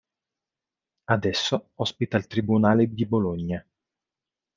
Adesso 1.11 1.73
ospita 1.75 2.17
il 2.17 2.25
Tribunale 2.25 2.91
di 2.91 3.05
Bologna. 3.05 3.63